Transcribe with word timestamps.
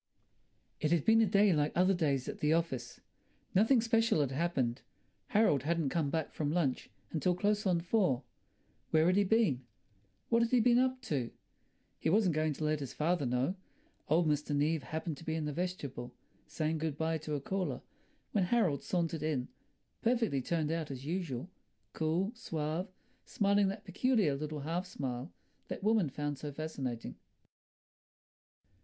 It 0.79 0.89
had 0.89 1.05
been 1.05 1.21
a 1.21 1.27
day 1.27 1.53
like 1.53 1.73
other 1.75 1.93
days 1.93 2.27
at 2.27 2.39
the 2.39 2.53
office. 2.53 3.01
Nothing 3.53 3.81
special 3.81 4.21
had 4.21 4.31
happened. 4.31 4.81
Harold 5.27 5.61
hadn't 5.61 5.89
come 5.89 6.09
back 6.09 6.33
from 6.33 6.51
lunch 6.51 6.89
until 7.11 7.35
close 7.35 7.67
on 7.67 7.81
four. 7.81 8.23
Where 8.89 9.05
had 9.05 9.15
he 9.15 9.23
been? 9.23 9.63
What 10.29 10.41
had 10.41 10.49
he 10.49 10.59
been 10.59 10.79
up 10.79 11.03
to? 11.03 11.29
He 11.99 12.09
wasn't 12.09 12.33
going 12.33 12.53
to 12.53 12.63
let 12.63 12.79
his 12.79 12.95
father 12.95 13.27
know. 13.27 13.53
Old 14.09 14.27
Mr. 14.27 14.55
Neave 14.55 14.81
had 14.81 14.89
happened 14.91 15.17
to 15.17 15.23
be 15.23 15.35
in 15.35 15.45
the 15.45 15.53
vestibule, 15.53 16.15
saying 16.47 16.79
good 16.79 16.97
bye 16.97 17.19
to 17.19 17.35
a 17.35 17.39
caller, 17.39 17.83
when 18.31 18.45
Harold 18.45 18.81
sauntered 18.81 19.21
in, 19.21 19.49
perfectly 20.01 20.41
turned 20.41 20.71
out 20.71 20.89
as 20.89 21.05
usual, 21.05 21.47
cool, 21.93 22.31
suave, 22.33 22.89
smiling 23.23 23.67
that 23.67 23.85
peculiar 23.85 24.33
little 24.35 24.61
half 24.61 24.87
smile 24.87 25.31
that 25.67 25.83
women 25.83 26.09
found 26.09 26.39
so 26.39 26.51
fascinating. 26.51 27.17